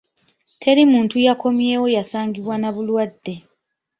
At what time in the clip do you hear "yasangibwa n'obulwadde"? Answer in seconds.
1.97-3.33